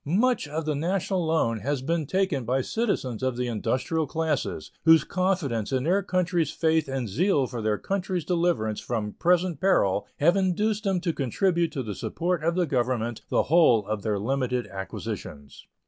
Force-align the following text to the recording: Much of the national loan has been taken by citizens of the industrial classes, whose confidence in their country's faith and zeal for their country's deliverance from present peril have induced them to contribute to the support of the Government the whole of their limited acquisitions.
Much 0.03 0.47
of 0.47 0.65
the 0.65 0.73
national 0.73 1.23
loan 1.27 1.59
has 1.59 1.83
been 1.83 2.07
taken 2.07 2.43
by 2.43 2.59
citizens 2.59 3.21
of 3.21 3.37
the 3.37 3.45
industrial 3.45 4.07
classes, 4.07 4.71
whose 4.83 5.03
confidence 5.03 5.71
in 5.71 5.83
their 5.83 6.01
country's 6.01 6.49
faith 6.49 6.87
and 6.87 7.07
zeal 7.07 7.45
for 7.45 7.61
their 7.61 7.77
country's 7.77 8.25
deliverance 8.25 8.79
from 8.81 9.13
present 9.13 9.59
peril 9.61 10.07
have 10.17 10.35
induced 10.35 10.85
them 10.85 10.99
to 10.99 11.13
contribute 11.13 11.71
to 11.71 11.83
the 11.83 11.93
support 11.93 12.43
of 12.43 12.55
the 12.55 12.65
Government 12.65 13.21
the 13.29 13.43
whole 13.43 13.85
of 13.85 14.01
their 14.01 14.17
limited 14.17 14.65
acquisitions. 14.65 15.67